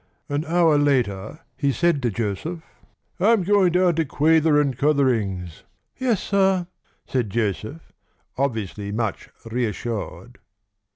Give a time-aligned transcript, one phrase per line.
[0.29, 2.63] An hour later he said to Joseph:
[3.19, 5.61] "I'm going down to Quayther and Cuthering's."
[5.95, 6.65] "Yes, sir,"
[7.05, 7.93] said Joseph,
[8.35, 10.39] obviously much reassured.